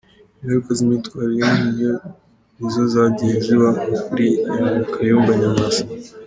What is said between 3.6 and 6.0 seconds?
nko kuri Kayumba Nyamwasa.